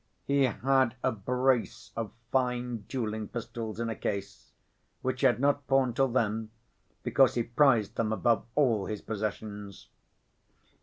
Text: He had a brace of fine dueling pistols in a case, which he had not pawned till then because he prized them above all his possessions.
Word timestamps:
He 0.25 0.45
had 0.45 0.95
a 1.03 1.11
brace 1.11 1.91
of 1.95 2.11
fine 2.31 2.85
dueling 2.89 3.27
pistols 3.27 3.79
in 3.79 3.87
a 3.87 3.95
case, 3.95 4.51
which 5.03 5.21
he 5.21 5.27
had 5.27 5.39
not 5.39 5.67
pawned 5.67 5.95
till 5.95 6.07
then 6.07 6.49
because 7.03 7.35
he 7.35 7.43
prized 7.43 7.97
them 7.97 8.11
above 8.11 8.47
all 8.55 8.87
his 8.87 9.03
possessions. 9.03 9.89